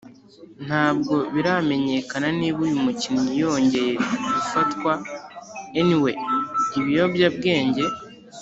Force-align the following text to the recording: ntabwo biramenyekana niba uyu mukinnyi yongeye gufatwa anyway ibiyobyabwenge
ntabwo 0.67 1.15
biramenyekana 1.33 2.27
niba 2.39 2.59
uyu 2.65 2.77
mukinnyi 2.85 3.31
yongeye 3.43 3.93
gufatwa 4.33 4.91
anyway 5.79 6.15
ibiyobyabwenge 6.79 7.83